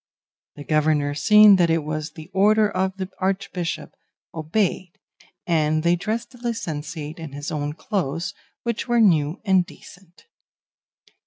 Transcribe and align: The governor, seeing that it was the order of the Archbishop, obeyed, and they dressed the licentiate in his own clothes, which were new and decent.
The 0.55 0.63
governor, 0.63 1.13
seeing 1.13 1.57
that 1.57 1.69
it 1.69 1.83
was 1.83 2.13
the 2.13 2.31
order 2.33 2.67
of 2.67 2.97
the 2.97 3.11
Archbishop, 3.19 3.93
obeyed, 4.33 4.93
and 5.45 5.83
they 5.83 5.95
dressed 5.95 6.31
the 6.31 6.39
licentiate 6.39 7.19
in 7.19 7.33
his 7.33 7.51
own 7.51 7.73
clothes, 7.73 8.33
which 8.63 8.87
were 8.87 8.99
new 8.99 9.39
and 9.45 9.63
decent. 9.63 10.25